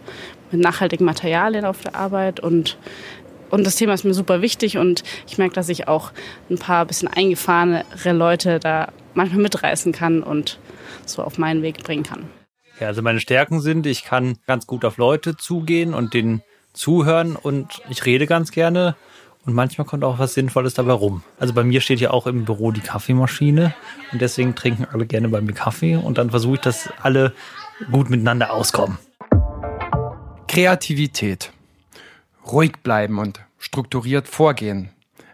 mit 0.50 0.60
nachhaltigen 0.60 1.06
Materialien 1.06 1.64
auf 1.64 1.80
der 1.82 1.94
Arbeit 1.94 2.40
und 2.40 2.76
und 3.50 3.66
das 3.66 3.75
Thema 3.75 3.94
ist 3.94 4.04
mir 4.04 4.14
super 4.14 4.42
wichtig 4.42 4.78
und 4.78 5.02
ich 5.26 5.37
merke, 5.37 5.54
dass 5.54 5.68
ich 5.68 5.88
auch 5.88 6.12
ein 6.49 6.58
paar 6.58 6.87
bisschen 6.87 7.08
eingefahrenere 7.08 8.12
Leute 8.12 8.60
da 8.60 8.92
manchmal 9.14 9.42
mitreißen 9.42 9.92
kann 9.92 10.22
und 10.22 10.58
so 11.06 11.22
auf 11.22 11.38
meinen 11.38 11.62
Weg 11.62 11.82
bringen 11.82 12.02
kann. 12.02 12.26
Ja, 12.78 12.86
also 12.86 13.02
meine 13.02 13.20
Stärken 13.20 13.60
sind, 13.60 13.86
ich 13.86 14.04
kann 14.04 14.38
ganz 14.46 14.66
gut 14.66 14.84
auf 14.84 14.96
Leute 14.96 15.36
zugehen 15.36 15.92
und 15.94 16.14
denen 16.14 16.42
zuhören 16.72 17.36
und 17.36 17.82
ich 17.90 18.06
rede 18.06 18.26
ganz 18.26 18.52
gerne 18.52 18.96
und 19.44 19.54
manchmal 19.54 19.86
kommt 19.86 20.04
auch 20.04 20.18
was 20.18 20.34
Sinnvolles 20.34 20.74
dabei 20.74 20.92
rum. 20.92 21.22
Also 21.38 21.54
bei 21.54 21.64
mir 21.64 21.80
steht 21.80 22.00
ja 22.00 22.10
auch 22.10 22.26
im 22.26 22.44
Büro 22.44 22.72
die 22.72 22.80
Kaffeemaschine 22.80 23.74
und 24.12 24.20
deswegen 24.20 24.54
trinken 24.54 24.86
alle 24.90 25.06
gerne 25.06 25.28
bei 25.28 25.40
mir 25.40 25.52
Kaffee 25.52 25.96
und 25.96 26.18
dann 26.18 26.30
versuche 26.30 26.54
ich, 26.54 26.60
dass 26.60 26.90
alle 27.02 27.32
gut 27.90 28.10
miteinander 28.10 28.52
auskommen. 28.52 28.98
Kreativität. 30.48 31.52
Ruhig 32.46 32.72
bleiben 32.82 33.18
und 33.18 33.40
strukturiert 33.58 34.26
vorgehen. 34.26 34.90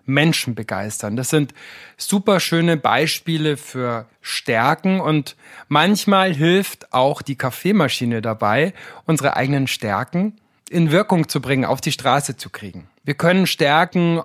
Menschen 0.07 0.55
begeistern. 0.55 1.17
Das 1.17 1.31
sind 1.31 1.53
super 1.97 2.41
schöne 2.41 2.77
Beispiele 2.77 3.57
für 3.57 4.07
Stärken 4.21 5.01
und 5.01 5.37
manchmal 5.69 6.33
hilft 6.33 6.93
auch 6.93 7.23
die 7.23 7.37
Kaffeemaschine 7.37 8.23
dabei, 8.23 8.73
unsere 9.05 9.37
eigenen 9.37 9.67
Stärken 9.67 10.35
in 10.71 10.91
Wirkung 10.91 11.29
zu 11.29 11.41
bringen, 11.41 11.65
auf 11.65 11.81
die 11.81 11.93
Straße 11.93 12.37
zu 12.37 12.51
kriegen. 12.51 12.89
Wir 13.05 13.15
können 13.15 13.47
Stärken 13.47 14.21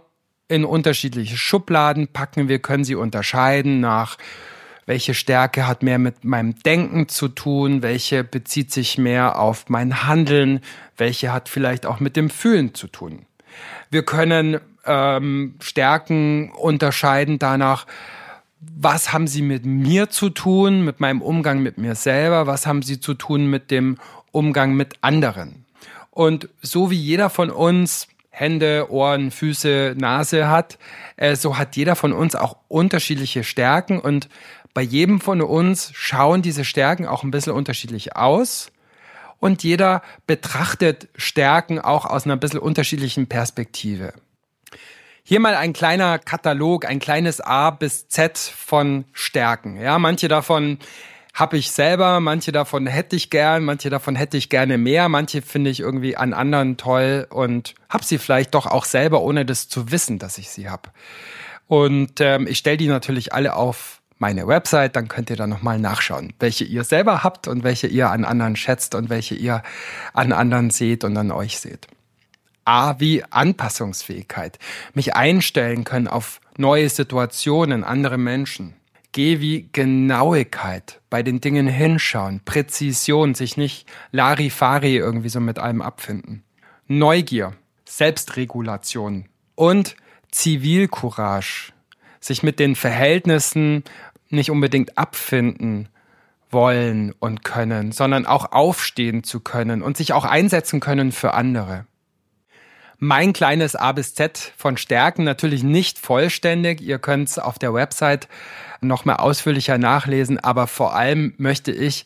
in 0.47 0.65
unterschiedliche 0.65 1.37
Schubladen 1.37 2.07
packen, 2.07 2.47
wir 2.47 2.59
können 2.59 2.83
sie 2.83 2.95
unterscheiden 2.95 3.79
nach 3.79 4.17
welche 4.85 5.13
Stärke 5.13 5.67
hat 5.67 5.83
mehr 5.83 5.99
mit 5.99 6.25
meinem 6.25 6.55
Denken 6.63 7.07
zu 7.07 7.27
tun, 7.27 7.81
welche 7.81 8.23
bezieht 8.23 8.71
sich 8.71 8.97
mehr 8.97 9.39
auf 9.39 9.69
mein 9.69 10.05
Handeln, 10.05 10.59
welche 10.97 11.31
hat 11.31 11.49
vielleicht 11.49 11.85
auch 11.85 11.99
mit 11.99 12.15
dem 12.15 12.29
Fühlen 12.29 12.73
zu 12.73 12.87
tun. 12.87 13.25
Wir 13.89 14.03
können 14.03 14.59
ähm, 14.85 15.55
Stärken 15.61 16.51
unterscheiden 16.51 17.39
danach, 17.39 17.85
was 18.59 19.11
haben 19.11 19.27
sie 19.27 19.41
mit 19.41 19.65
mir 19.65 20.09
zu 20.09 20.29
tun, 20.29 20.85
mit 20.85 20.99
meinem 20.99 21.21
Umgang 21.21 21.63
mit 21.63 21.77
mir 21.77 21.95
selber, 21.95 22.47
was 22.47 22.67
haben 22.67 22.81
sie 22.81 22.99
zu 22.99 23.13
tun 23.15 23.47
mit 23.47 23.71
dem 23.71 23.97
Umgang 24.31 24.73
mit 24.73 24.95
anderen. 25.01 25.65
Und 26.11 26.49
so 26.61 26.91
wie 26.91 26.95
jeder 26.95 27.29
von 27.29 27.49
uns 27.49 28.07
Hände, 28.29 28.87
Ohren, 28.89 29.29
Füße, 29.29 29.95
Nase 29.97 30.49
hat, 30.49 30.77
äh, 31.17 31.35
so 31.35 31.57
hat 31.57 31.75
jeder 31.75 31.95
von 31.95 32.13
uns 32.13 32.35
auch 32.35 32.57
unterschiedliche 32.69 33.43
Stärken 33.43 33.99
und 33.99 34.29
bei 34.73 34.81
jedem 34.81 35.19
von 35.19 35.41
uns 35.41 35.91
schauen 35.93 36.41
diese 36.41 36.63
Stärken 36.63 37.05
auch 37.05 37.23
ein 37.23 37.31
bisschen 37.31 37.53
unterschiedlich 37.53 38.15
aus 38.15 38.71
und 39.39 39.63
jeder 39.63 40.01
betrachtet 40.27 41.09
Stärken 41.15 41.79
auch 41.79 42.05
aus 42.05 42.25
einer 42.25 42.37
bisschen 42.37 42.59
unterschiedlichen 42.59 43.27
Perspektive. 43.27 44.13
Hier 45.23 45.39
mal 45.39 45.55
ein 45.55 45.73
kleiner 45.73 46.17
Katalog, 46.19 46.85
ein 46.85 46.99
kleines 46.99 47.41
A 47.41 47.69
bis 47.69 48.07
Z 48.07 48.37
von 48.37 49.05
Stärken. 49.13 49.79
Ja, 49.79 49.99
manche 49.99 50.27
davon 50.27 50.79
habe 51.33 51.57
ich 51.57 51.71
selber, 51.71 52.19
manche 52.19 52.51
davon 52.51 52.87
hätte 52.87 53.15
ich 53.15 53.29
gern, 53.29 53.63
manche 53.63 53.89
davon 53.89 54.15
hätte 54.15 54.37
ich 54.37 54.49
gerne 54.49 54.77
mehr, 54.77 55.09
manche 55.09 55.41
finde 55.41 55.69
ich 55.69 55.79
irgendwie 55.79 56.17
an 56.17 56.33
anderen 56.33 56.75
toll 56.75 57.27
und 57.29 57.75
habe 57.87 58.03
sie 58.03 58.17
vielleicht 58.17 58.53
doch 58.55 58.65
auch 58.65 58.85
selber, 58.85 59.21
ohne 59.21 59.45
das 59.45 59.69
zu 59.69 59.91
wissen, 59.91 60.19
dass 60.19 60.37
ich 60.37 60.49
sie 60.49 60.69
habe. 60.69 60.89
Und 61.67 62.19
ähm, 62.19 62.47
ich 62.47 62.57
stelle 62.57 62.77
die 62.77 62.87
natürlich 62.87 63.31
alle 63.31 63.55
auf 63.55 64.01
meine 64.17 64.47
Website, 64.47 64.95
dann 64.95 65.07
könnt 65.07 65.29
ihr 65.29 65.35
da 65.35 65.47
nochmal 65.47 65.79
nachschauen, 65.79 66.33
welche 66.39 66.63
ihr 66.63 66.83
selber 66.83 67.23
habt 67.23 67.47
und 67.47 67.63
welche 67.63 67.87
ihr 67.87 68.09
an 68.09 68.25
anderen 68.25 68.55
schätzt 68.55 68.93
und 68.93 69.09
welche 69.09 69.35
ihr 69.35 69.63
an 70.13 70.33
anderen 70.33 70.69
seht 70.69 71.03
und 71.03 71.15
an 71.15 71.31
euch 71.31 71.59
seht. 71.59 71.87
A 72.65 72.99
wie 72.99 73.23
Anpassungsfähigkeit, 73.23 74.59
mich 74.93 75.15
einstellen 75.15 75.83
können 75.83 76.07
auf 76.07 76.41
neue 76.57 76.89
Situationen, 76.89 77.83
andere 77.83 78.17
Menschen. 78.17 78.75
G 79.13 79.41
wie 79.41 79.67
Genauigkeit, 79.73 81.01
bei 81.09 81.21
den 81.21 81.41
Dingen 81.41 81.67
hinschauen, 81.67 82.39
Präzision, 82.45 83.35
sich 83.35 83.57
nicht 83.57 83.85
Larifari 84.11 84.95
irgendwie 84.95 85.27
so 85.27 85.41
mit 85.41 85.59
allem 85.59 85.81
abfinden. 85.81 86.43
Neugier, 86.87 87.53
Selbstregulation. 87.83 89.25
Und 89.55 89.97
Zivilcourage, 90.31 91.73
sich 92.21 92.41
mit 92.41 92.57
den 92.59 92.75
Verhältnissen 92.75 93.83
nicht 94.29 94.49
unbedingt 94.49 94.97
abfinden 94.97 95.89
wollen 96.49 97.13
und 97.19 97.43
können, 97.43 97.91
sondern 97.91 98.25
auch 98.25 98.53
aufstehen 98.53 99.23
zu 99.23 99.41
können 99.41 99.81
und 99.81 99.97
sich 99.97 100.13
auch 100.13 100.23
einsetzen 100.23 100.79
können 100.79 101.11
für 101.11 101.33
andere 101.33 101.85
mein 103.03 103.33
kleines 103.33 103.75
A 103.75 103.93
bis 103.93 104.13
Z 104.13 104.53
von 104.55 104.77
Stärken 104.77 105.23
natürlich 105.23 105.63
nicht 105.63 105.97
vollständig. 105.97 106.81
Ihr 106.81 106.99
könnt 106.99 107.29
es 107.29 107.39
auf 107.39 107.57
der 107.57 107.73
Website 107.73 108.27
noch 108.79 109.05
mal 109.05 109.15
ausführlicher 109.15 109.79
nachlesen, 109.79 110.39
aber 110.39 110.67
vor 110.67 110.95
allem 110.95 111.33
möchte 111.37 111.71
ich 111.71 112.05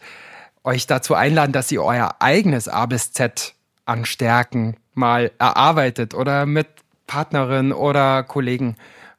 euch 0.63 0.87
dazu 0.87 1.13
einladen, 1.13 1.51
dass 1.51 1.69
ihr 1.69 1.83
euer 1.83 2.15
eigenes 2.19 2.69
A 2.69 2.85
bis 2.85 3.11
Z 3.11 3.55
an 3.83 4.05
Stärken 4.05 4.77
mal 4.93 5.31
erarbeitet 5.37 6.13
oder 6.13 6.45
mit 6.45 6.67
Partnerin 7.07 7.73
oder 7.73 8.23
Kollegen, 8.23 8.77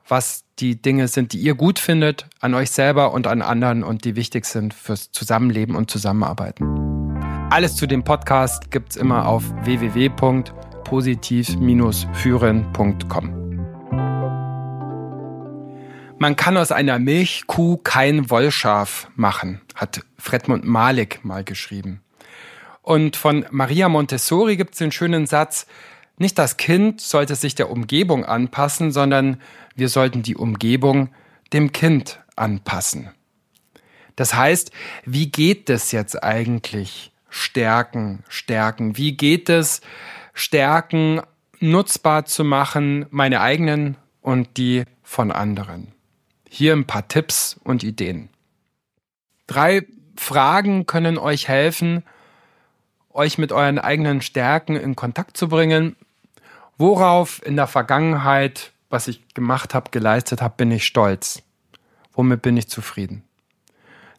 was 0.08 0.44
die 0.58 0.80
Dinge 0.80 1.08
sind, 1.08 1.34
die 1.34 1.38
ihr 1.40 1.54
gut 1.54 1.78
findet 1.78 2.26
an 2.40 2.54
euch 2.54 2.70
selber 2.70 3.12
und 3.12 3.26
an 3.26 3.42
anderen 3.42 3.84
und 3.84 4.06
die 4.06 4.16
wichtig 4.16 4.46
sind 4.46 4.72
fürs 4.72 5.12
Zusammenleben 5.12 5.76
und 5.76 5.90
Zusammenarbeiten. 5.90 6.64
Alles 7.50 7.76
zu 7.76 7.86
dem 7.86 8.02
Podcast 8.02 8.70
gibt's 8.70 8.96
immer 8.96 9.28
auf 9.28 9.44
www 9.64 10.08
positiv-führen.com. 10.86 13.42
Man 16.18 16.34
kann 16.36 16.56
aus 16.56 16.72
einer 16.72 16.98
Milchkuh 17.00 17.76
kein 17.78 18.30
Wollschaf 18.30 19.08
machen, 19.16 19.60
hat 19.74 20.02
Fredmund 20.16 20.64
Malik 20.64 21.24
mal 21.24 21.42
geschrieben. 21.42 22.02
Und 22.82 23.16
von 23.16 23.44
Maria 23.50 23.88
Montessori 23.88 24.56
gibt 24.56 24.74
es 24.74 24.78
den 24.78 24.92
schönen 24.92 25.26
Satz, 25.26 25.66
nicht 26.18 26.38
das 26.38 26.56
Kind 26.56 27.00
sollte 27.00 27.34
sich 27.34 27.56
der 27.56 27.70
Umgebung 27.70 28.24
anpassen, 28.24 28.92
sondern 28.92 29.40
wir 29.74 29.88
sollten 29.88 30.22
die 30.22 30.36
Umgebung 30.36 31.08
dem 31.52 31.72
Kind 31.72 32.20
anpassen. 32.36 33.10
Das 34.14 34.34
heißt, 34.34 34.70
wie 35.04 35.32
geht 35.32 35.68
es 35.68 35.90
jetzt 35.90 36.22
eigentlich? 36.22 37.10
Stärken, 37.28 38.22
stärken. 38.28 38.96
Wie 38.96 39.16
geht 39.16 39.48
es, 39.50 39.80
Stärken 40.38 41.22
nutzbar 41.60 42.26
zu 42.26 42.44
machen, 42.44 43.06
meine 43.08 43.40
eigenen 43.40 43.96
und 44.20 44.58
die 44.58 44.84
von 45.02 45.32
anderen. 45.32 45.94
Hier 46.46 46.74
ein 46.74 46.86
paar 46.86 47.08
Tipps 47.08 47.58
und 47.64 47.82
Ideen. 47.82 48.28
Drei 49.46 49.86
Fragen 50.14 50.84
können 50.84 51.16
euch 51.16 51.48
helfen, 51.48 52.02
euch 53.14 53.38
mit 53.38 53.50
euren 53.50 53.78
eigenen 53.78 54.20
Stärken 54.20 54.76
in 54.76 54.94
Kontakt 54.94 55.38
zu 55.38 55.48
bringen. 55.48 55.96
Worauf 56.76 57.40
in 57.46 57.56
der 57.56 57.66
Vergangenheit, 57.66 58.72
was 58.90 59.08
ich 59.08 59.26
gemacht 59.32 59.72
habe, 59.72 59.90
geleistet 59.90 60.42
habe, 60.42 60.54
bin 60.58 60.70
ich 60.70 60.84
stolz? 60.84 61.42
Womit 62.12 62.42
bin 62.42 62.58
ich 62.58 62.68
zufrieden? 62.68 63.24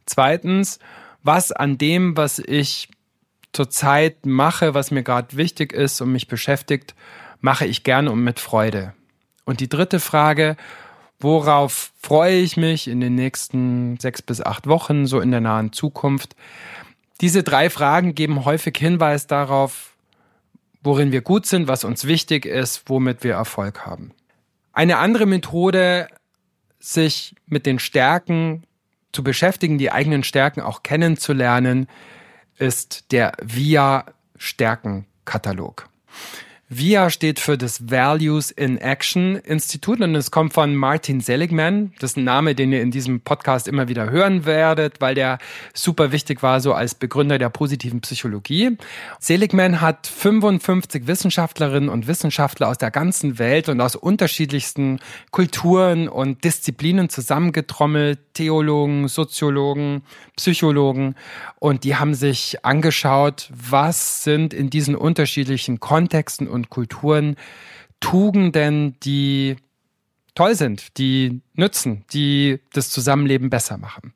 Zweitens, 0.08 0.80
was 1.22 1.52
an 1.52 1.78
dem, 1.78 2.18
was 2.18 2.40
ich 2.40 2.90
zurzeit 3.54 4.26
mache, 4.26 4.74
was 4.74 4.92
mir 4.92 5.04
gerade 5.04 5.36
wichtig 5.38 5.74
ist 5.74 6.02
und 6.02 6.12
mich 6.12 6.28
beschäftigt, 6.28 6.96
mache 7.40 7.66
ich 7.66 7.84
gerne 7.84 8.12
und 8.12 8.24
mit 8.24 8.40
Freude. 8.40 8.94
Und 9.46 9.60
die 9.60 9.70
dritte 9.70 10.00
Frage, 10.00 10.58
worauf 11.20 11.92
freue 12.00 12.38
ich 12.38 12.58
mich 12.58 12.88
in 12.88 13.00
den 13.00 13.16
nächsten 13.16 13.98
sechs 14.00 14.22
bis 14.22 14.42
acht 14.42 14.68
Wochen, 14.68 15.06
so 15.06 15.20
in 15.20 15.32
der 15.32 15.42
nahen 15.42 15.72
Zukunft? 15.74 16.36
Diese 17.22 17.44
drei 17.44 17.70
Fragen 17.70 18.14
geben 18.14 18.46
häufig 18.46 18.78
Hinweis 18.78 19.26
darauf, 19.26 19.96
worin 20.84 21.12
wir 21.12 21.22
gut 21.22 21.46
sind, 21.46 21.68
was 21.68 21.84
uns 21.84 22.06
wichtig 22.06 22.46
ist, 22.46 22.84
womit 22.88 23.24
wir 23.24 23.34
Erfolg 23.34 23.86
haben. 23.86 24.12
Eine 24.74 24.98
andere 24.98 25.26
Methode, 25.26 26.08
sich 26.80 27.36
mit 27.48 27.66
den 27.66 27.80
Stärken 27.80 28.64
zu 29.12 29.24
beschäftigen, 29.24 29.80
die 29.80 29.92
eigenen 29.92 30.24
Stärken 30.24 30.62
auch 30.62 30.84
kennenzulernen, 30.84 31.88
ist 32.58 33.12
der 33.12 33.34
VIA 33.42 34.06
Stärkenkatalog. 34.38 35.90
VIA 36.70 37.10
steht 37.10 37.40
für 37.40 37.58
das 37.58 37.90
Values 37.90 38.52
in 38.52 38.78
Action 38.78 39.38
Institut 39.38 40.02
und 40.02 40.14
es 40.16 40.32
kommt 40.32 40.52
von 40.52 40.76
Martin 40.76 41.22
Seligman. 41.22 41.94
Das 42.00 42.12
ist 42.12 42.18
ein 42.18 42.26
Name, 42.26 42.56
den 42.56 42.74
ihr 42.74 42.82
in 42.82 42.92
diesem 42.92 43.22
Podcast 43.22 43.70
immer 43.70 43.88
wieder 43.88 44.10
hören 44.10 44.46
werdet, 44.46 45.00
weil 45.00 45.16
der 45.16 45.38
super 45.74 46.12
wichtig 46.12 46.44
war, 46.44 46.60
so 46.60 46.74
als 46.74 46.94
Begründer 46.94 47.38
der 47.38 47.48
positiven 47.48 48.02
Psychologie. 48.02 48.76
Seligman 49.18 49.80
hat 49.80 50.08
55 50.08 51.08
Wissenschaftlerinnen 51.08 51.88
und 51.88 52.06
Wissenschaftler 52.06 52.68
aus 52.68 52.78
der 52.78 52.92
ganzen 52.92 53.40
Welt 53.40 53.70
und 53.70 53.80
aus 53.80 53.96
unterschiedlichsten 53.96 55.00
Kulturen 55.32 56.10
und 56.10 56.44
Disziplinen 56.44 57.08
zusammengetrommelt. 57.08 58.20
Theologen, 58.34 59.08
Soziologen, 59.08 60.04
Psychologen 60.36 61.16
und 61.60 61.84
die 61.84 61.96
haben 61.96 62.14
sich 62.14 62.64
angeschaut, 62.64 63.50
was 63.52 64.24
sind 64.24 64.54
in 64.54 64.70
diesen 64.70 64.96
unterschiedlichen 64.96 65.80
Kontexten 65.80 66.48
und 66.58 66.70
Kulturen 66.70 67.38
Tugenden, 68.00 69.00
die 69.00 69.56
toll 70.36 70.56
sind, 70.56 70.98
die 70.98 71.42
nützen, 71.54 72.04
die 72.14 72.60
das 72.74 72.90
Zusammenleben 72.90 73.50
besser 73.50 73.78
machen. 73.78 74.14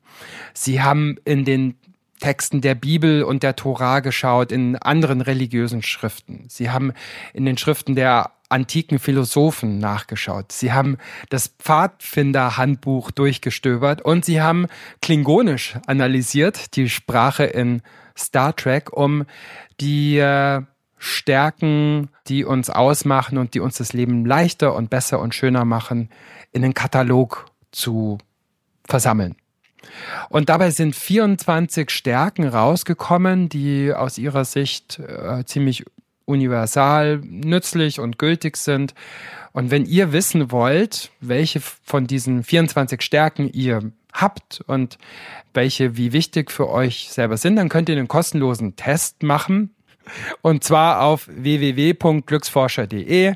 Sie 0.54 0.82
haben 0.82 1.16
in 1.24 1.44
den 1.44 1.74
Texten 2.20 2.60
der 2.60 2.76
Bibel 2.76 3.24
und 3.24 3.42
der 3.42 3.56
Tora 3.56 3.98
geschaut, 3.98 4.52
in 4.52 4.76
anderen 4.76 5.20
religiösen 5.20 5.82
Schriften. 5.82 6.44
Sie 6.48 6.70
haben 6.70 6.92
in 7.34 7.44
den 7.44 7.58
Schriften 7.58 7.96
der 7.96 8.30
antiken 8.48 9.00
Philosophen 9.00 9.78
nachgeschaut. 9.78 10.52
Sie 10.52 10.72
haben 10.72 10.98
das 11.30 11.48
Pfadfinder-Handbuch 11.48 13.10
durchgestöbert 13.10 14.02
und 14.02 14.24
sie 14.24 14.40
haben 14.40 14.66
Klingonisch 15.00 15.76
analysiert, 15.86 16.76
die 16.76 16.88
Sprache 16.88 17.44
in 17.44 17.82
Star 18.16 18.54
Trek, 18.54 18.92
um 18.92 19.24
die 19.80 20.18
äh, 20.18 20.62
Stärken, 21.04 22.10
die 22.28 22.44
uns 22.44 22.70
ausmachen 22.70 23.36
und 23.36 23.54
die 23.54 23.60
uns 23.60 23.76
das 23.76 23.92
Leben 23.92 24.24
leichter 24.24 24.72
und 24.76 24.88
besser 24.88 25.18
und 25.18 25.34
schöner 25.34 25.64
machen, 25.64 26.10
in 26.52 26.62
den 26.62 26.74
Katalog 26.74 27.46
zu 27.72 28.18
versammeln. 28.84 29.34
Und 30.28 30.48
dabei 30.48 30.70
sind 30.70 30.94
24 30.94 31.90
Stärken 31.90 32.46
rausgekommen, 32.46 33.48
die 33.48 33.92
aus 33.92 34.16
ihrer 34.16 34.44
Sicht 34.44 35.00
äh, 35.00 35.44
ziemlich 35.44 35.84
universal 36.24 37.18
nützlich 37.18 37.98
und 37.98 38.20
gültig 38.20 38.56
sind. 38.56 38.94
Und 39.50 39.72
wenn 39.72 39.84
ihr 39.84 40.12
wissen 40.12 40.52
wollt, 40.52 41.10
welche 41.20 41.60
von 41.60 42.06
diesen 42.06 42.44
24 42.44 43.02
Stärken 43.02 43.50
ihr 43.52 43.90
habt 44.12 44.62
und 44.68 44.98
welche 45.52 45.96
wie 45.96 46.12
wichtig 46.12 46.52
für 46.52 46.70
euch 46.70 47.08
selber 47.10 47.38
sind, 47.38 47.56
dann 47.56 47.68
könnt 47.68 47.88
ihr 47.88 47.96
einen 47.96 48.06
kostenlosen 48.06 48.76
Test 48.76 49.24
machen. 49.24 49.74
Und 50.40 50.64
zwar 50.64 51.02
auf 51.02 51.28
www.glücksforscher.de. 51.28 53.34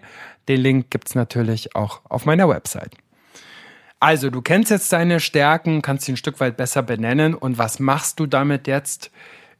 Den 0.49 0.61
Link 0.61 0.91
gibt's 0.91 1.15
natürlich 1.15 1.75
auch 1.75 2.03
auf 2.09 2.27
meiner 2.27 2.49
Website. 2.49 2.93
Also, 3.99 4.31
du 4.31 4.43
kennst 4.43 4.71
jetzt 4.71 4.93
deine 4.93 5.21
Stärken, 5.21 5.83
kannst 5.83 6.05
sie 6.05 6.13
ein 6.13 6.17
Stück 6.17 6.39
weit 6.41 6.57
besser 6.57 6.83
benennen. 6.83 7.35
Und 7.35 7.59
was 7.59 7.81
machst 7.81 8.21
du 8.21 8.27
damit 8.27 8.67
jetzt 8.67 9.11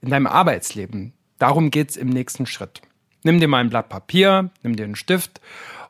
in 0.03 0.11
deinem 0.11 0.27
Arbeitsleben? 0.27 1.13
Darum 1.39 1.71
geht's 1.71 1.97
im 1.97 2.09
nächsten 2.09 2.47
Schritt. 2.47 2.83
Nimm 3.23 3.41
dir 3.41 3.49
mal 3.49 3.59
ein 3.59 3.71
Blatt 3.71 3.89
Papier, 3.89 4.51
nimm 4.63 4.77
dir 4.77 4.85
einen 4.85 4.95
Stift 4.95 5.41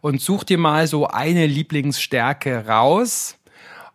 und 0.01 0.21
such 0.21 0.45
dir 0.45 0.59
mal 0.59 0.87
so 0.87 1.07
eine 1.07 1.47
Lieblingsstärke 1.47 2.67
raus 2.67 3.37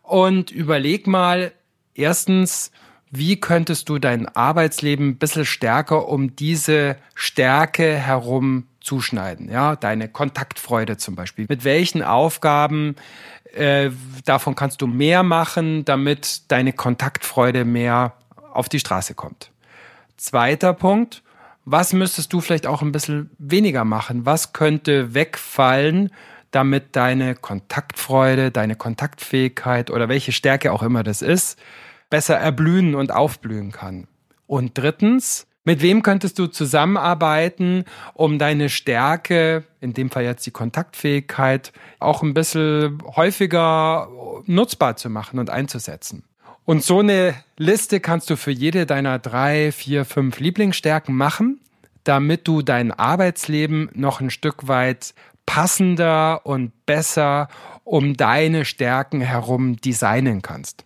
und 0.02 0.50
überleg 0.50 1.06
mal 1.06 1.52
erstens, 1.94 2.70
wie 3.14 3.38
könntest 3.38 3.90
du 3.90 3.98
dein 3.98 4.26
Arbeitsleben 4.26 5.10
ein 5.10 5.18
bisschen 5.18 5.44
stärker 5.44 6.08
um 6.08 6.34
diese 6.34 6.96
Stärke 7.14 7.94
herum 7.94 8.66
zuschneiden? 8.80 9.50
Ja, 9.50 9.76
deine 9.76 10.08
Kontaktfreude 10.08 10.96
zum 10.96 11.14
Beispiel. 11.14 11.44
Mit 11.46 11.64
welchen 11.64 12.02
Aufgaben 12.02 12.96
äh, 13.52 13.90
davon 14.24 14.54
kannst 14.54 14.80
du 14.80 14.86
mehr 14.86 15.22
machen, 15.22 15.84
damit 15.84 16.50
deine 16.50 16.72
Kontaktfreude 16.72 17.66
mehr 17.66 18.14
auf 18.54 18.70
die 18.70 18.80
Straße 18.80 19.14
kommt? 19.14 19.50
Zweiter 20.16 20.72
Punkt. 20.72 21.22
Was 21.66 21.92
müsstest 21.92 22.32
du 22.32 22.40
vielleicht 22.40 22.66
auch 22.66 22.80
ein 22.80 22.92
bisschen 22.92 23.28
weniger 23.38 23.84
machen? 23.84 24.24
Was 24.24 24.54
könnte 24.54 25.12
wegfallen, 25.12 26.10
damit 26.50 26.96
deine 26.96 27.34
Kontaktfreude, 27.34 28.50
deine 28.50 28.74
Kontaktfähigkeit 28.74 29.90
oder 29.90 30.08
welche 30.08 30.32
Stärke 30.32 30.72
auch 30.72 30.82
immer 30.82 31.02
das 31.02 31.20
ist, 31.20 31.58
besser 32.12 32.36
erblühen 32.36 32.94
und 32.94 33.10
aufblühen 33.10 33.72
kann. 33.72 34.06
Und 34.46 34.76
drittens, 34.76 35.46
mit 35.64 35.80
wem 35.80 36.02
könntest 36.02 36.38
du 36.38 36.46
zusammenarbeiten, 36.46 37.86
um 38.12 38.38
deine 38.38 38.68
Stärke, 38.68 39.64
in 39.80 39.94
dem 39.94 40.10
Fall 40.10 40.24
jetzt 40.24 40.44
die 40.44 40.50
Kontaktfähigkeit, 40.50 41.72
auch 42.00 42.22
ein 42.22 42.34
bisschen 42.34 42.98
häufiger 43.16 44.10
nutzbar 44.44 44.96
zu 44.96 45.08
machen 45.08 45.38
und 45.38 45.48
einzusetzen? 45.48 46.24
Und 46.66 46.84
so 46.84 46.98
eine 46.98 47.34
Liste 47.56 47.98
kannst 47.98 48.28
du 48.28 48.36
für 48.36 48.50
jede 48.50 48.84
deiner 48.84 49.18
drei, 49.18 49.72
vier, 49.72 50.04
fünf 50.04 50.38
Lieblingsstärken 50.38 51.16
machen, 51.16 51.60
damit 52.04 52.46
du 52.46 52.60
dein 52.60 52.92
Arbeitsleben 52.92 53.88
noch 53.94 54.20
ein 54.20 54.28
Stück 54.28 54.68
weit 54.68 55.14
passender 55.46 56.44
und 56.44 56.84
besser 56.84 57.48
um 57.84 58.18
deine 58.18 58.66
Stärken 58.66 59.22
herum 59.22 59.76
designen 59.78 60.42
kannst. 60.42 60.84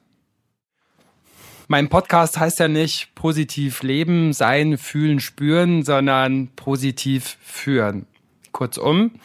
Mein 1.68 1.88
Podcast 1.88 2.38
heißt 2.38 2.60
ja 2.60 2.68
nicht 2.68 3.16
positiv 3.16 3.82
leben, 3.82 4.32
sein, 4.32 4.78
fühlen, 4.78 5.18
spüren, 5.18 5.82
sondern 5.82 6.46
positiv 6.54 7.38
führen. 7.42 8.06
Kurzum, 8.52 9.18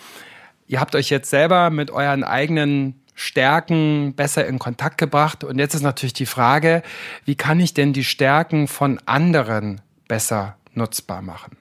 ihr 0.66 0.80
habt 0.80 0.96
euch 0.96 1.12
jetzt 1.12 1.30
selber 1.30 1.70
mit 1.70 1.92
euren 1.92 2.24
eigenen 2.24 3.00
Stärken 3.14 4.16
besser 4.16 4.48
in 4.48 4.58
Kontakt 4.58 4.98
gebracht. 4.98 5.44
Und 5.44 5.60
jetzt 5.60 5.76
ist 5.76 5.84
natürlich 5.84 6.14
die 6.14 6.26
Frage, 6.26 6.82
wie 7.26 7.36
kann 7.36 7.60
ich 7.60 7.76
denn 7.76 7.94
die 7.94 8.04
Stärken 8.04 8.68
von 8.68 9.00
anderen 9.06 9.80
besser 10.08 10.58
nutzbar 10.74 11.22
machen? 11.22 11.58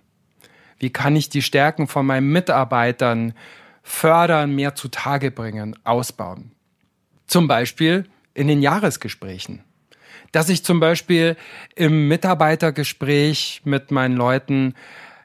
Wie 0.79 0.89
kann 0.89 1.15
ich 1.15 1.29
die 1.29 1.43
Stärken 1.43 1.89
von 1.89 2.07
meinen 2.07 2.33
Mitarbeitern 2.33 3.35
fördern, 3.83 4.55
mehr 4.55 4.75
zutage 4.75 5.31
bringen, 5.31 5.79
ausbauen? 5.85 6.53
Zum 7.27 7.49
Beispiel 7.49 8.07
in 8.33 8.49
den 8.49 8.63
Jahresgesprächen 8.63 9.63
dass 10.33 10.49
ich 10.49 10.65
zum 10.65 10.81
Beispiel 10.81 11.37
im 11.75 12.09
Mitarbeitergespräch 12.09 13.63
mit 13.65 13.91
meinen 13.91 14.17
Leuten 14.17 14.75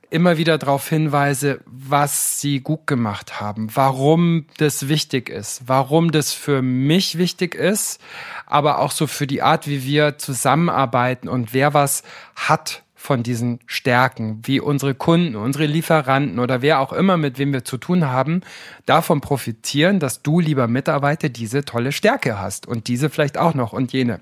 immer 0.10 0.38
wieder 0.38 0.58
darauf 0.58 0.88
hinweise, 0.88 1.60
was 1.66 2.40
sie 2.40 2.62
gut 2.62 2.88
gemacht 2.88 3.42
haben, 3.42 3.70
warum 3.74 4.46
das 4.58 4.88
wichtig 4.88 5.30
ist, 5.30 5.64
warum 5.66 6.12
das 6.12 6.34
für 6.34 6.62
mich 6.62 7.18
wichtig 7.18 7.56
ist, 7.56 8.00
aber 8.46 8.80
auch 8.80 8.92
so 8.92 9.08
für 9.08 9.28
die 9.28 9.42
Art, 9.42 9.68
wie 9.68 9.84
wir 9.84 10.18
zusammenarbeiten 10.18 11.28
und 11.28 11.54
wer 11.54 11.74
was 11.74 12.04
hat 12.36 12.84
von 12.96 13.24
diesen 13.24 13.60
Stärken, 13.68 14.40
wie 14.44 14.60
unsere 14.60 14.96
Kunden, 14.96 15.36
unsere 15.36 15.66
Lieferanten 15.66 16.40
oder 16.40 16.62
wer 16.62 16.80
auch 16.80 16.92
immer, 16.92 17.18
mit 17.18 17.38
wem 17.38 17.54
wir 17.54 17.64
zu 17.64 17.78
tun 17.78 18.06
haben, 18.06 18.42
davon 18.86 19.22
profitieren, 19.22 20.00
dass 20.00 20.24
du, 20.24 20.40
lieber 20.40 20.68
Mitarbeiter, 20.68 21.30
diese 21.30 21.66
tolle 21.66 21.92
Stärke 21.92 22.40
hast 22.40 22.68
und 22.68 22.88
diese 22.88 23.10
vielleicht 23.10 23.38
auch 23.38 23.54
noch 23.54 23.74
und 23.74 23.94
jene. 23.94 24.22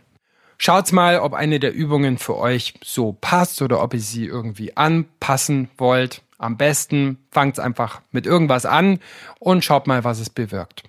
Schaut 0.65 0.93
mal, 0.93 1.19
ob 1.19 1.33
eine 1.33 1.59
der 1.59 1.73
Übungen 1.73 2.17
für 2.17 2.37
euch 2.37 2.75
so 2.81 3.11
passt 3.19 3.61
oder 3.61 3.83
ob 3.83 3.93
ihr 3.93 3.99
sie 3.99 4.25
irgendwie 4.25 4.77
anpassen 4.77 5.69
wollt. 5.77 6.21
Am 6.37 6.55
besten 6.55 7.17
fangt 7.31 7.59
einfach 7.59 7.99
mit 8.13 8.25
irgendwas 8.25 8.65
an 8.65 8.99
und 9.39 9.65
schaut 9.65 9.87
mal, 9.87 10.05
was 10.05 10.19
es 10.19 10.29
bewirkt. 10.29 10.83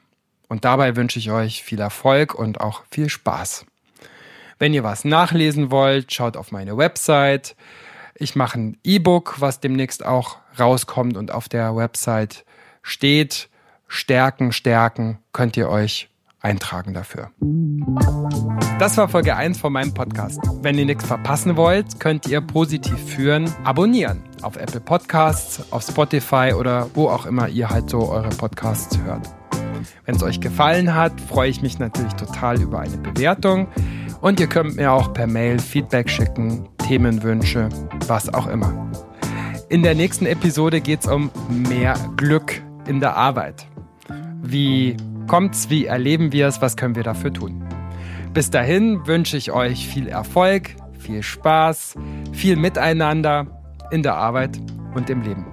Und 0.47 0.65
dabei 0.65 0.95
wünsche 0.95 1.19
ich 1.19 1.33
euch 1.33 1.65
viel 1.65 1.81
Erfolg 1.81 2.37
und 2.37 2.61
auch 2.61 2.85
viel 2.89 3.09
Spaß. 3.09 3.67
Wenn 4.61 4.75
ihr 4.75 4.85
was 4.85 5.05
nachlesen 5.05 5.73
wollt, 5.73 6.15
schaut 6.15 6.37
auf 6.37 6.53
meine 6.53 6.77
Website. 6.77 7.57
Ich 8.15 8.37
mache 8.37 8.61
ein 8.61 8.79
E-Book, 8.85 9.41
was 9.41 9.59
demnächst 9.59 10.07
auch 10.07 10.37
rauskommt 10.57 11.17
und 11.17 11.33
auf 11.33 11.49
der 11.49 11.75
Website 11.75 12.45
steht. 12.83 13.49
Stärken, 13.89 14.53
stärken, 14.53 15.19
könnt 15.33 15.57
ihr 15.57 15.69
euch 15.69 16.11
eintragen 16.45 16.95
dafür. 16.95 17.31
Das 18.79 18.97
war 18.97 19.09
Folge 19.09 19.35
1 19.37 19.59
von 19.59 19.73
meinem 19.73 19.95
Podcast. 19.95 20.41
Wenn 20.63 20.77
ihr 20.79 20.85
nichts 20.85 21.07
verpassen 21.07 21.57
wollt, 21.57 21.99
könnt 22.01 22.27
ihr 22.27 22.41
positiv 22.41 22.99
führen, 22.99 23.51
abonnieren 23.65 24.23
auf 24.43 24.57
Apple 24.57 24.81
Podcasts, 24.81 25.73
auf 25.73 25.83
Spotify 25.83 26.53
oder 26.59 26.89
wo 26.95 27.09
auch 27.09 27.27
immer 27.27 27.49
ihr 27.49 27.71
halt 27.71 27.89
so 27.89 28.09
eure 28.11 28.29
Podcasts 28.31 28.99
hört. 28.99 29.35
Wenn 30.05 30.17
es 30.17 30.23
euch 30.23 30.41
gefallen 30.41 30.95
hat, 30.95 31.19
freue 31.21 31.49
ich 31.49 31.63
mich 31.63 31.79
natürlich 31.79 32.15
total 32.15 32.61
über 32.61 32.81
eine 32.81 32.99
Bewertung 32.99 33.69
und 34.21 34.39
ihr 34.41 34.47
könnt 34.47 34.77
mir 34.77 34.93
auch 34.93 35.13
per 35.13 35.27
Mail 35.27 35.59
Feedback 35.59 36.11
schicken 36.11 36.69
Themenwünsche, 36.79 37.69
was 38.07 38.33
auch 38.33 38.47
immer. 38.47 38.91
In 39.71 39.83
der 39.83 39.95
nächsten 39.95 40.27
Episode 40.27 40.81
geht 40.81 41.01
es 41.01 41.07
um 41.07 41.31
mehr 41.49 41.95
Glück 42.17 42.63
in 42.87 43.01
der 43.01 43.17
Arbeit. 43.17 43.67
Wie 44.43 44.97
kommt's, 45.27 45.71
wie 45.71 45.87
erleben 45.87 46.33
wir 46.33 46.47
es, 46.47 46.61
was 46.61 46.77
können 46.77 46.95
wir 46.95 47.03
dafür 47.03 47.33
tun? 47.33 47.63
Bis 48.33 48.51
dahin 48.51 49.07
wünsche 49.07 49.37
ich 49.37 49.53
euch 49.53 49.87
viel 49.87 50.09
Erfolg, 50.09 50.77
viel 50.99 51.23
Spaß, 51.23 51.95
viel 52.33 52.57
Miteinander 52.57 53.47
in 53.91 54.03
der 54.03 54.15
Arbeit 54.15 54.59
und 54.95 55.09
im 55.11 55.23
Leben. 55.23 55.47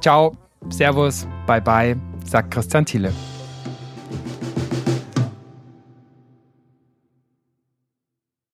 Ciao, 0.00 0.32
Servus, 0.70 1.26
bye 1.46 1.60
bye, 1.60 1.96
sagt 2.24 2.52
Christian 2.52 2.86
Thiele. 2.86 3.12